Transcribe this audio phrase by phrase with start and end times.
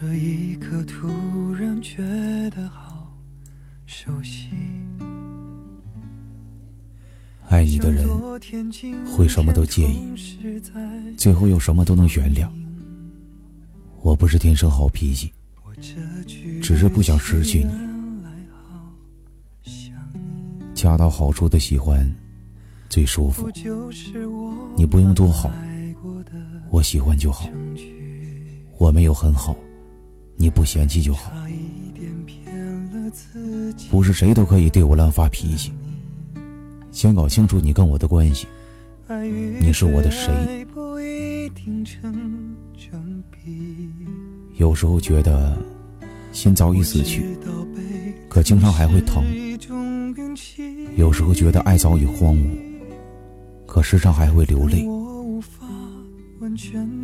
[0.00, 1.08] 这一刻突
[1.54, 1.96] 然觉
[2.50, 3.12] 得好
[3.84, 4.48] 熟悉。
[7.48, 8.06] 爱你的人
[9.04, 10.06] 会什么都介意，
[11.16, 12.48] 最后又什么都能原谅。
[14.00, 15.32] 我不是天生好脾气，
[16.62, 17.72] 只是不想失去你。
[20.76, 22.08] 恰到好处的喜欢
[22.88, 23.50] 最舒服，
[24.76, 25.50] 你不用多好，
[26.70, 27.50] 我喜欢就好。
[28.78, 29.56] 我没有很好。
[30.40, 31.32] 你不嫌弃就好，
[33.90, 35.72] 不是谁都可以对我乱发脾气。
[36.92, 38.46] 先搞清楚你跟我的关系，
[39.60, 40.64] 你是我的谁？
[44.58, 45.56] 有时候觉得
[46.30, 47.36] 心早已死去，
[48.28, 49.22] 可经常还会疼；
[50.96, 52.46] 有时候觉得爱早已荒芜，
[53.66, 54.84] 可时常还会流泪；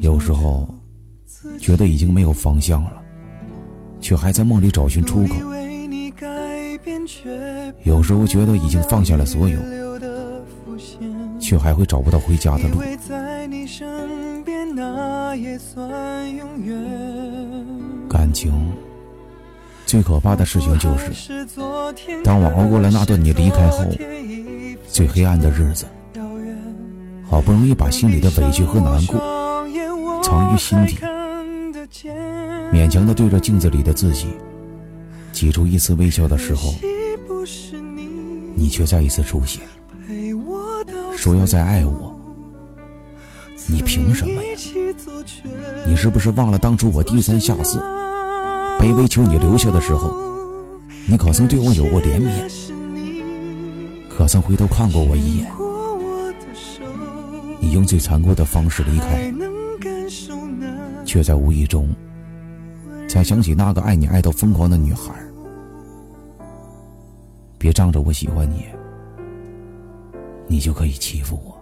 [0.00, 0.68] 有时候
[1.58, 3.02] 觉得已经没有方向了。
[4.02, 5.34] 却还在梦里找寻出口。
[7.84, 9.58] 有时候觉得已经放下了所有，
[11.40, 12.82] 却还会找不到回家的路。
[18.08, 18.52] 感情
[19.86, 21.46] 最可怕的事情就是，
[22.24, 23.84] 当我熬过了那段你离开后
[24.88, 25.86] 最黑暗的日子，
[27.28, 29.18] 好不容易把心里的委屈和难过
[30.22, 30.98] 藏于心底。
[32.72, 34.28] 勉强的对着镜子里的自己
[35.30, 36.74] 挤出一丝微笑的时候，
[38.54, 39.60] 你却再一次出现，
[41.14, 42.18] 说要再爱我。
[43.68, 44.58] 你凭什么呀？
[45.86, 47.78] 你是不是忘了当初我低三下四、
[48.80, 50.12] 卑微求你留下的时候，
[51.06, 52.50] 你可曾对我有过怜悯？
[54.08, 55.52] 可曾回头看过我一眼？
[57.60, 59.32] 你用最残酷的方式离开，
[61.04, 61.88] 却在无意中。
[63.12, 65.12] 才想起那个爱你爱到疯狂的女孩，
[67.58, 68.64] 别仗着我喜欢你，
[70.48, 71.61] 你就可以欺负我。